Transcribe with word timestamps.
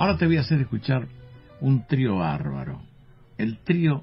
Ahora 0.00 0.16
te 0.16 0.24
voy 0.24 0.38
a 0.38 0.40
hacer 0.40 0.62
escuchar 0.62 1.08
un 1.60 1.86
trío 1.86 2.16
bárbaro. 2.16 2.80
El 3.36 3.58
trío 3.58 4.02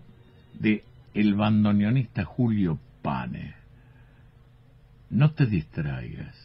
de 0.53 0.83
el 1.15 1.33
bandoneonista 1.33 2.23
Julio 2.23 2.77
Pane. 3.01 3.55
No 5.09 5.31
te 5.31 5.47
distraigas. 5.47 6.35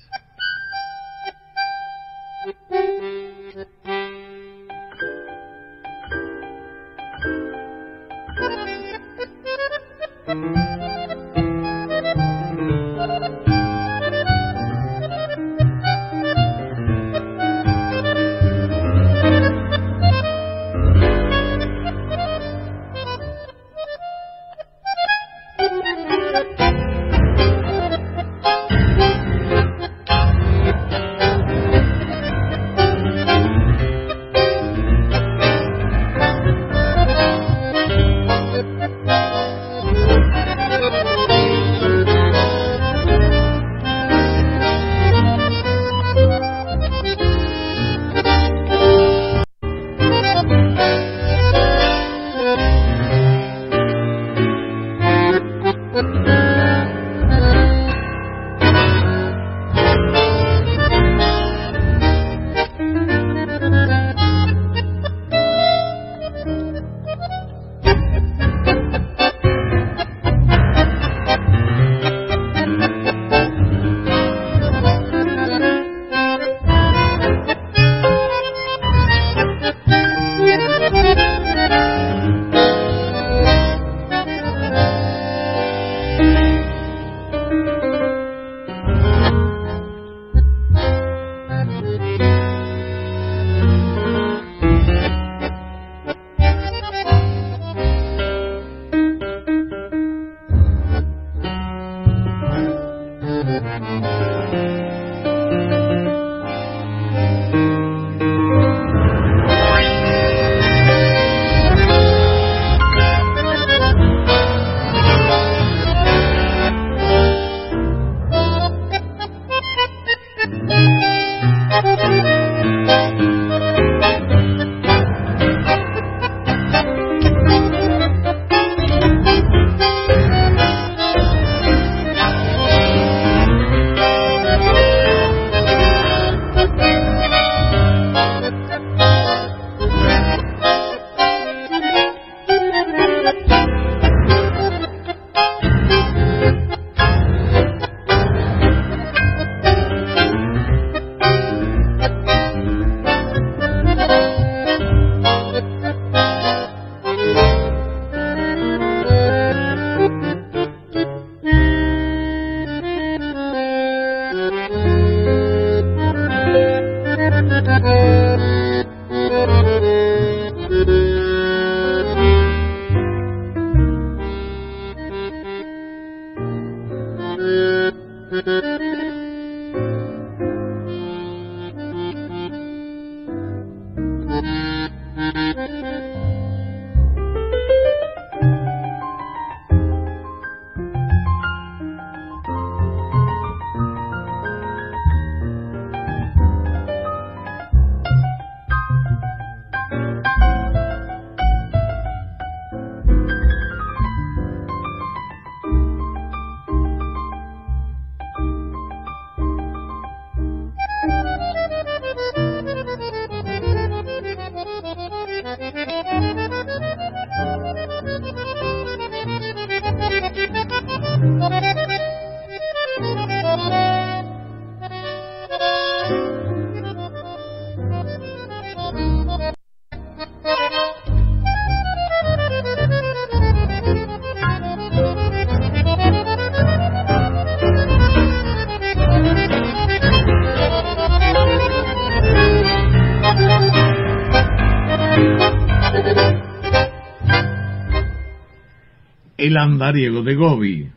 El 249.52 249.58
andariego 249.58 250.22
de 250.22 250.34
Gobi 250.34 250.90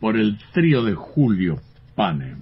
por 0.00 0.16
el 0.16 0.36
trío 0.52 0.82
de 0.82 0.96
Julio 0.96 1.60
Pane. 1.94 2.34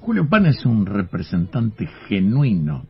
Julio 0.00 0.28
Pane 0.28 0.50
es 0.50 0.66
un 0.66 0.84
representante 0.84 1.86
genuino 2.06 2.84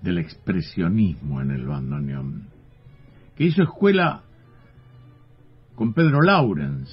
del 0.00 0.16
expresionismo 0.16 1.42
en 1.42 1.50
el 1.50 1.66
bandoneón, 1.66 2.48
que 3.36 3.44
hizo 3.44 3.62
escuela 3.62 4.22
con 5.74 5.92
Pedro 5.92 6.22
Laurens. 6.22 6.88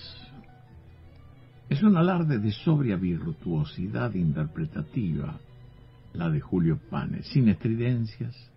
Es 1.69 1.81
un 1.83 1.95
alarde 1.95 2.37
de 2.39 2.51
sobria 2.51 2.97
virtuosidad 2.97 4.13
interpretativa, 4.13 5.39
la 6.11 6.29
de 6.29 6.41
Julio 6.41 6.81
Pane, 6.89 7.23
sin 7.23 7.47
estridencias, 7.47 8.51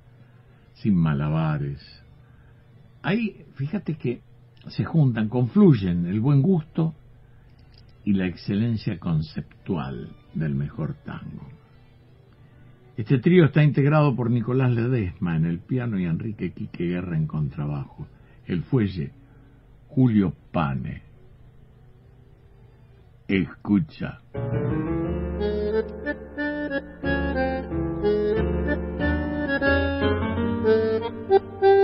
sin 0.83 0.95
malabares. 0.95 1.81
Ahí, 3.03 3.45
fíjate 3.55 3.97
que 3.97 4.21
se 4.69 4.85
juntan, 4.85 5.29
confluyen 5.29 6.07
el 6.07 6.21
buen 6.21 6.43
gusto 6.43 6.95
y 8.05 8.13
la 8.13 8.27
excelencia 8.27 8.99
conceptual 8.99 10.11
del 10.35 10.55
mejor 10.55 10.95
tango. 11.05 11.49
Este 12.97 13.19
trío 13.19 13.45
está 13.45 13.63
integrado 13.63 14.17
por 14.17 14.31
Nicolás 14.31 14.73
Ledesma 14.73 15.37
en 15.37 15.45
el 15.45 15.61
piano 15.61 15.99
y 16.01 16.05
Enrique 16.05 16.53
Quique 16.53 16.85
Guerra 16.85 17.17
en 17.17 17.27
contrabajo, 17.27 18.09
el 18.47 18.65
fuelle 18.65 19.13
Julio 19.89 20.35
Pane. 20.53 21.03
Escucha. 23.29 24.21
Mm-hmm. 31.29 31.69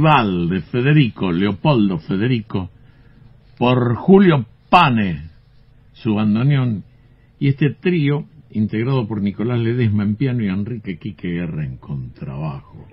De 0.00 0.62
Federico, 0.62 1.30
Leopoldo 1.30 1.98
Federico, 1.98 2.70
por 3.58 3.96
Julio 3.96 4.46
Pane, 4.70 5.28
su 5.92 6.14
bandoneón, 6.14 6.84
y 7.38 7.48
este 7.48 7.74
trío 7.74 8.24
integrado 8.50 9.06
por 9.06 9.20
Nicolás 9.20 9.60
Ledesma 9.60 10.04
en 10.04 10.16
piano 10.16 10.42
y 10.42 10.48
Enrique 10.48 10.98
Quique 10.98 11.28
Guerra 11.28 11.66
en 11.66 11.76
contrabajo. 11.76 12.88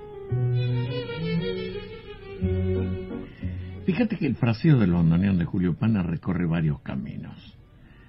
Fíjate 3.86 4.18
que 4.18 4.28
el 4.28 4.36
fraseo 4.36 4.78
del 4.78 4.92
bandoneón 4.92 5.38
de 5.38 5.46
Julio 5.46 5.76
Pane 5.76 6.04
recorre 6.04 6.46
varios 6.46 6.82
caminos. 6.82 7.58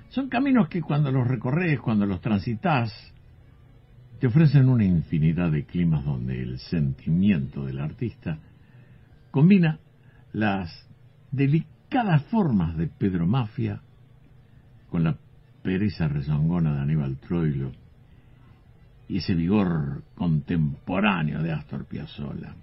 Son 0.08 0.28
caminos 0.28 0.68
que 0.68 0.82
cuando 0.82 1.12
los 1.12 1.24
recorres, 1.24 1.78
cuando 1.78 2.04
los 2.04 2.20
transitas, 2.20 2.92
te 4.18 4.26
ofrecen 4.26 4.68
una 4.68 4.84
infinidad 4.84 5.52
de 5.52 5.66
climas 5.66 6.04
donde 6.04 6.42
el 6.42 6.58
sentimiento 6.58 7.64
del 7.64 7.78
artista 7.78 8.40
combina 9.38 9.78
las 10.32 10.68
delicadas 11.30 12.24
formas 12.24 12.76
de 12.76 12.88
Pedro 12.88 13.24
Mafia 13.24 13.80
con 14.90 15.04
la 15.04 15.16
pereza 15.62 16.08
rezongona 16.08 16.74
de 16.74 16.80
Aníbal 16.80 17.18
Troilo 17.18 17.70
y 19.06 19.18
ese 19.18 19.36
vigor 19.36 20.02
contemporáneo 20.16 21.40
de 21.40 21.52
Astor 21.52 21.84
Piazzolla. 21.84 22.56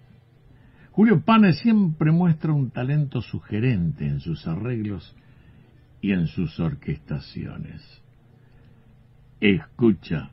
Julio 0.91 1.21
Pane 1.21 1.53
siempre 1.53 2.11
muestra 2.11 2.51
un 2.51 2.71
talento 2.71 3.21
sugerente 3.21 4.05
en 4.05 4.19
sus 4.19 4.45
arreglos 4.45 5.15
y 6.01 6.11
en 6.11 6.27
sus 6.27 6.59
orquestaciones. 6.59 7.81
Escucha. 9.39 10.29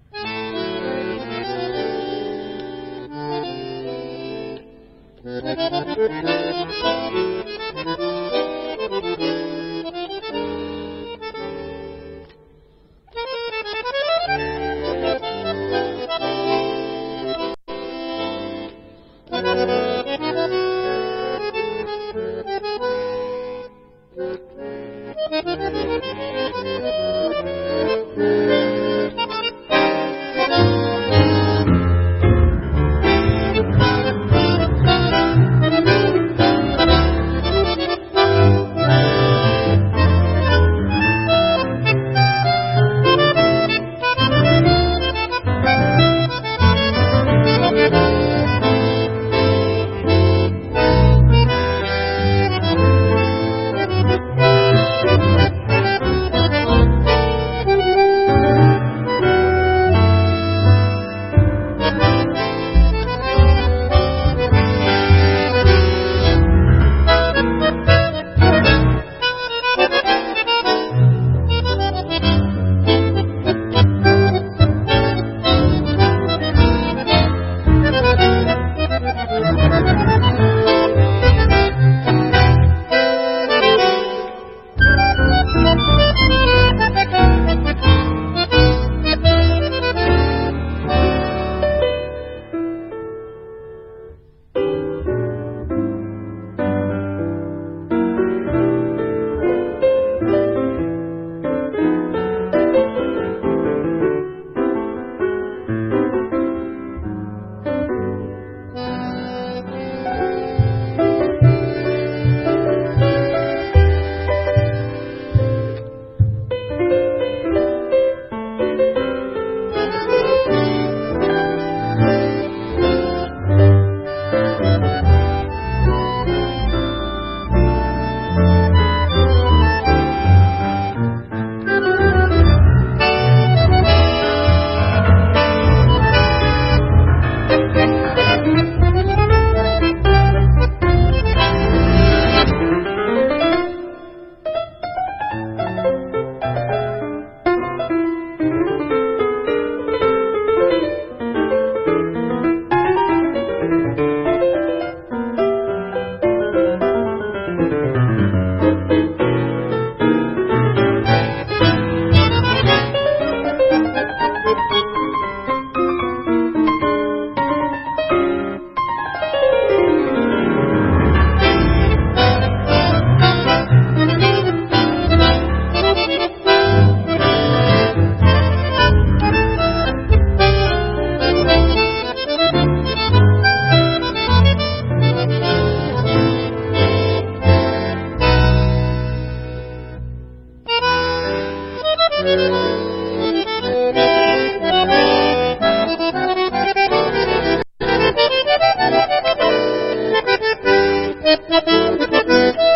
Música 202.25 202.72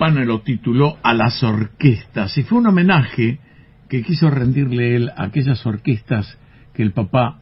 Pane 0.00 0.24
lo 0.24 0.40
tituló 0.40 0.96
A 1.02 1.12
las 1.12 1.42
orquestas 1.42 2.38
y 2.38 2.42
fue 2.42 2.56
un 2.56 2.68
homenaje 2.68 3.38
que 3.86 4.02
quiso 4.02 4.30
rendirle 4.30 4.96
él 4.96 5.10
a 5.14 5.24
aquellas 5.24 5.66
orquestas 5.66 6.38
que 6.72 6.82
el 6.82 6.92
papá 6.92 7.38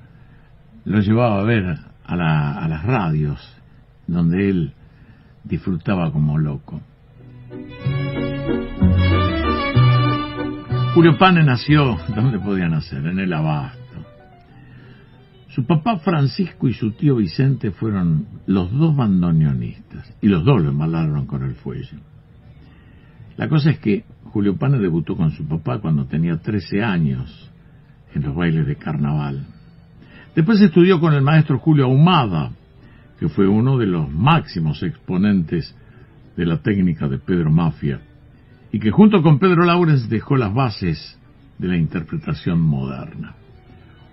lo 0.84 0.98
llevaba 0.98 1.40
a 1.40 1.44
ver 1.44 1.78
a, 2.04 2.58
a 2.64 2.68
las 2.68 2.82
radios, 2.82 3.38
donde 4.08 4.50
él 4.50 4.74
disfrutaba 5.44 6.10
como 6.10 6.36
loco. 6.36 6.82
Julio 10.94 11.16
Pane 11.16 11.44
nació, 11.44 11.96
¿dónde 12.12 12.40
podía 12.40 12.66
nacer? 12.66 13.06
En 13.06 13.20
el 13.20 13.32
Abasto. 13.34 14.04
Su 15.50 15.64
papá 15.64 15.98
Francisco 15.98 16.66
y 16.66 16.74
su 16.74 16.90
tío 16.90 17.14
Vicente 17.14 17.70
fueron 17.70 18.26
los 18.46 18.72
dos 18.72 18.96
bandoneonistas, 18.96 20.12
y 20.20 20.26
los 20.26 20.44
dos 20.44 20.60
lo 20.60 20.70
embalaron 20.70 21.24
con 21.26 21.44
el 21.44 21.54
fuelle. 21.54 22.00
La 23.38 23.48
cosa 23.48 23.70
es 23.70 23.78
que 23.78 24.04
Julio 24.24 24.56
Pane 24.56 24.78
debutó 24.78 25.16
con 25.16 25.30
su 25.30 25.46
papá 25.46 25.78
cuando 25.78 26.06
tenía 26.06 26.38
13 26.38 26.82
años 26.82 27.50
en 28.12 28.24
los 28.24 28.34
bailes 28.34 28.66
de 28.66 28.74
carnaval. 28.74 29.46
Después 30.34 30.60
estudió 30.60 30.98
con 30.98 31.14
el 31.14 31.22
maestro 31.22 31.58
Julio 31.60 31.84
Ahumada, 31.84 32.50
que 33.20 33.28
fue 33.28 33.46
uno 33.46 33.78
de 33.78 33.86
los 33.86 34.10
máximos 34.10 34.82
exponentes 34.82 35.72
de 36.36 36.46
la 36.46 36.62
técnica 36.62 37.08
de 37.08 37.18
Pedro 37.18 37.52
Mafia, 37.52 38.00
y 38.72 38.80
que 38.80 38.90
junto 38.90 39.22
con 39.22 39.38
Pedro 39.38 39.64
Laurens 39.64 40.08
dejó 40.08 40.36
las 40.36 40.52
bases 40.52 41.16
de 41.58 41.68
la 41.68 41.76
interpretación 41.76 42.60
moderna. 42.60 43.36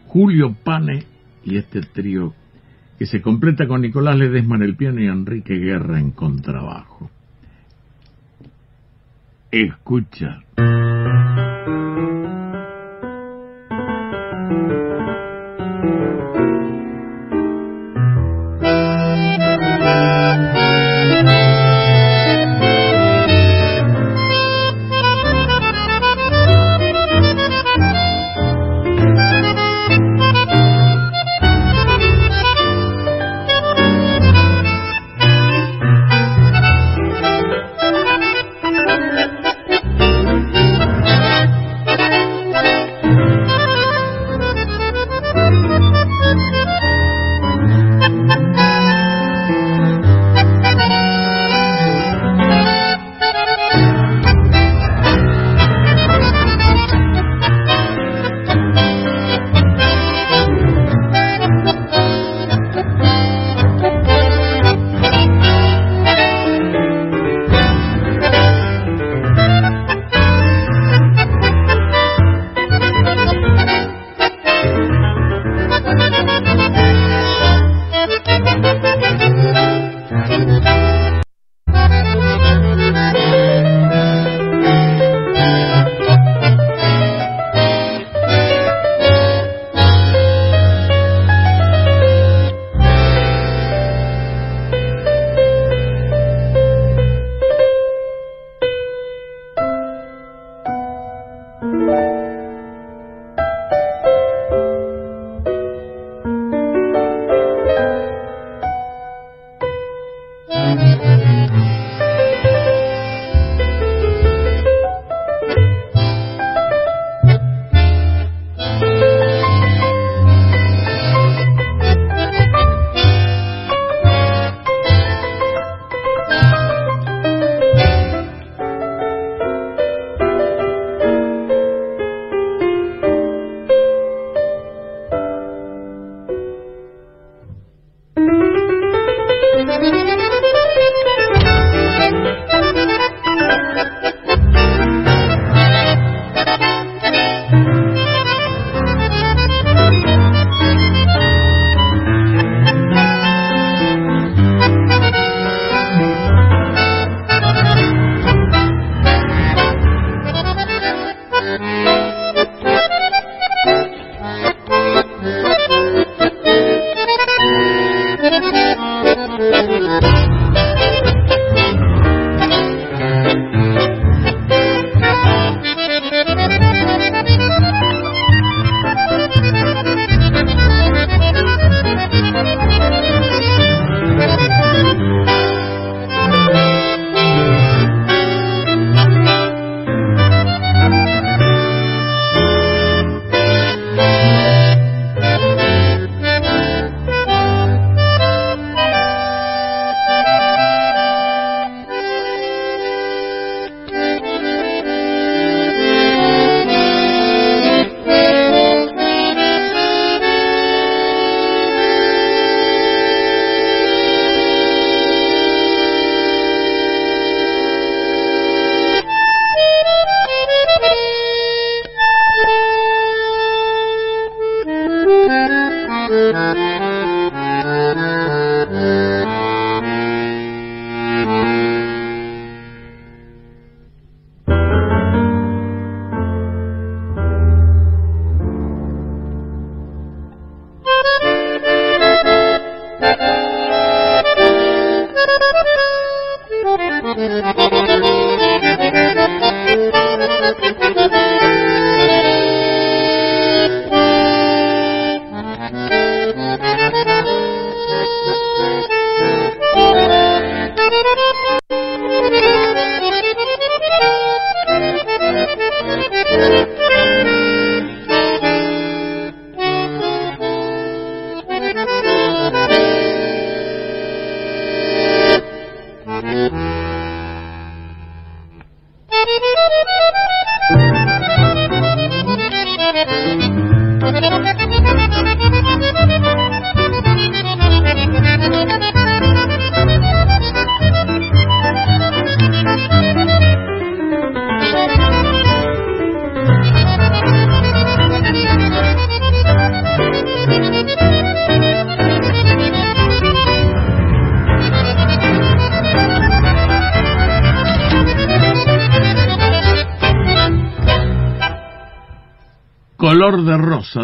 Julio 0.06 0.56
Pane 0.64 1.04
y 1.44 1.58
este 1.58 1.82
trío 1.82 2.36
que 3.00 3.08
se 3.08 3.24
completa 3.24 3.68
con 3.68 3.82
Nicolás 3.82 4.18
Ledesma 4.18 4.56
en 4.58 4.64
el 4.64 4.76
piano 4.76 5.02
y 5.02 5.08
Enrique 5.08 5.56
Guerra 5.56 6.00
en 6.00 6.12
contrabajo. 6.12 7.10
Escucha. 9.56 10.42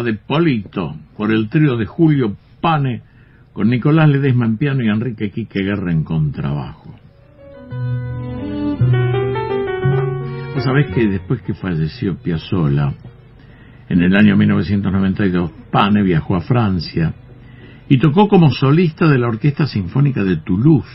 De 0.00 0.14
Polito 0.14 0.96
por 1.18 1.30
el 1.30 1.50
trío 1.50 1.76
de 1.76 1.84
Julio 1.84 2.34
Pane 2.62 3.02
con 3.52 3.68
Nicolás 3.68 4.08
Ledesma 4.08 4.46
en 4.46 4.56
piano 4.56 4.82
y 4.82 4.88
Enrique 4.88 5.30
Quique 5.30 5.62
Guerra 5.62 5.92
en 5.92 6.02
contrabajo. 6.02 6.94
Vos 10.54 10.64
sabés 10.64 10.94
que 10.94 11.06
después 11.06 11.42
que 11.42 11.52
falleció 11.52 12.16
Piazzolla, 12.16 12.94
en 13.90 14.02
el 14.02 14.16
año 14.16 14.34
1992, 14.34 15.50
Pane 15.70 16.02
viajó 16.02 16.36
a 16.36 16.40
Francia 16.40 17.12
y 17.86 17.98
tocó 17.98 18.28
como 18.28 18.50
solista 18.50 19.06
de 19.06 19.18
la 19.18 19.28
Orquesta 19.28 19.66
Sinfónica 19.66 20.24
de 20.24 20.38
Toulouse 20.38 20.88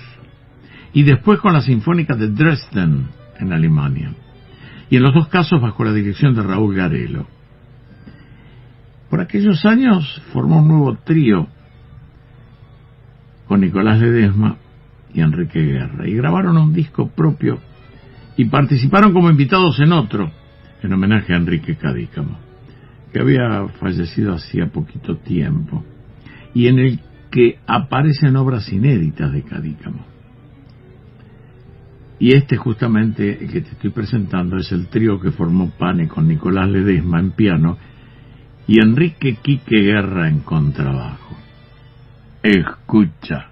y 0.94 1.04
después 1.04 1.40
con 1.40 1.54
la 1.54 1.62
Sinfónica 1.62 2.16
de 2.16 2.30
Dresden 2.30 3.10
en 3.40 3.54
Alemania. 3.54 4.12
Y 4.90 4.96
en 4.98 5.04
los 5.04 5.14
dos 5.14 5.28
casos 5.28 5.62
bajo 5.62 5.84
la 5.84 5.94
dirección 5.94 6.34
de 6.34 6.42
Raúl 6.42 6.76
Garelo. 6.76 7.37
Por 9.10 9.22
aquellos 9.22 9.66
años 9.66 10.22
formó 10.34 10.60
un 10.60 10.68
nuevo 10.68 10.98
trío 11.04 11.48
con 13.48 13.62
Nicolás 13.62 14.02
Ledesma 14.02 14.58
y 15.14 15.22
Enrique 15.22 15.60
Guerra 15.60 16.08
y 16.08 16.16
grabaron 16.16 16.58
un 16.58 16.74
disco 16.74 17.08
propio 17.10 17.60
y 18.36 18.46
participaron 18.46 19.14
como 19.14 19.30
invitados 19.30 19.80
en 19.80 19.94
otro 19.94 20.32
en 20.84 20.94
homenaje 20.94 21.34
a 21.34 21.38
Enrique 21.38 21.76
Cadícamo 21.76 22.48
que 23.12 23.20
había 23.20 23.68
fallecido 23.80 24.34
hacía 24.34 24.68
poquito 24.68 25.18
tiempo 25.18 25.84
y 26.54 26.68
en 26.68 26.80
el 26.80 27.00
que 27.32 27.60
aparecen 27.68 28.36
obras 28.36 28.72
inéditas 28.72 29.32
de 29.32 29.44
Cadícamo. 29.44 30.06
Y 32.20 32.34
este 32.34 32.58
justamente 32.58 33.44
el 33.44 33.52
que 33.52 33.62
te 33.62 33.70
estoy 33.70 33.92
presentando 33.92 34.58
es 34.58 34.72
el 34.72 34.88
trío 34.88 35.20
que 35.20 35.32
formó 35.32 35.70
Pane 35.78 36.08
con 36.08 36.28
Nicolás 36.28 36.68
Ledesma 36.68 37.20
en 37.20 37.32
piano 37.32 37.78
y 38.68 38.82
Enrique 38.82 39.38
Quique 39.42 39.82
Guerra 39.82 40.28
en 40.28 40.40
contrabajo. 40.40 41.36
Escucha. 42.44 43.50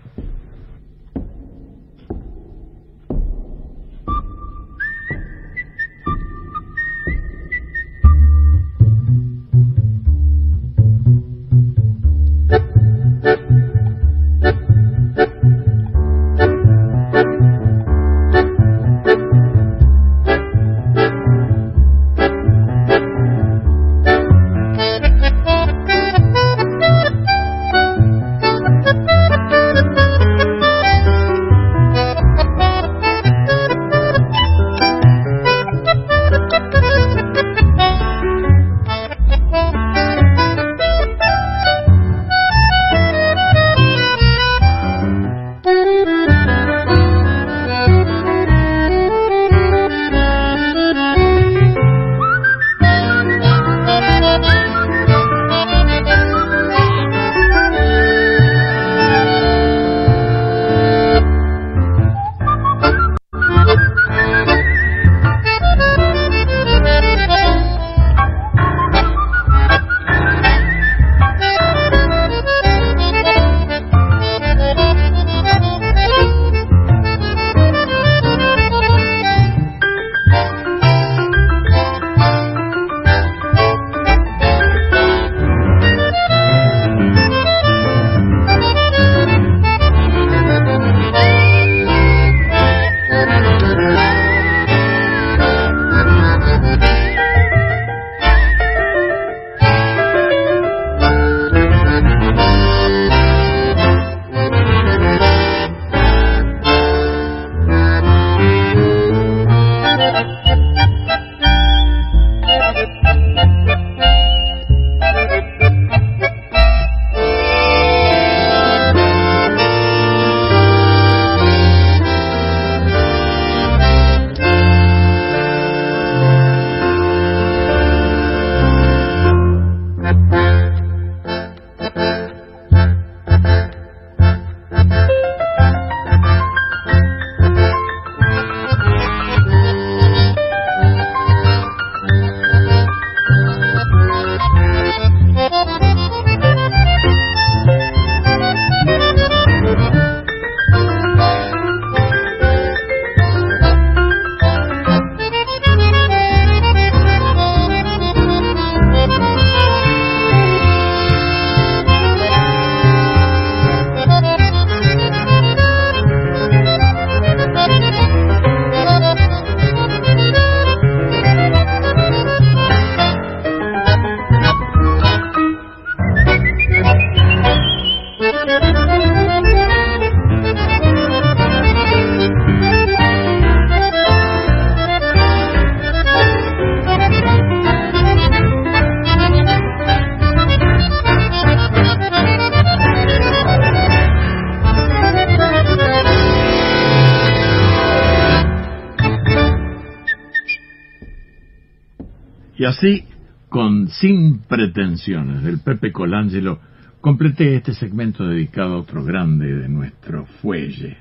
Así, 202.75 203.05
con 203.49 203.87
Sin 203.87 204.39
Pretensiones 204.39 205.43
del 205.43 205.59
Pepe 205.59 205.91
Colangelo, 205.91 206.59
completé 206.99 207.55
este 207.55 207.73
segmento 207.73 208.25
dedicado 208.25 208.73
a 208.73 208.79
otro 208.79 209.03
grande 209.03 209.53
de 209.55 209.69
nuestro 209.69 210.25
fuelle, 210.41 210.97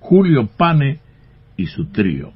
Julio 0.00 0.48
Pane 0.56 1.00
y 1.56 1.66
su 1.66 1.86
trío. 1.90 2.32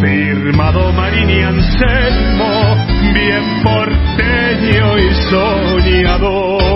Firmado 0.00 0.92
Marini 0.92 1.42
Anselmo, 1.42 2.76
bien 3.12 3.62
porteño 3.62 4.98
y 4.98 5.14
soñador 5.30 6.66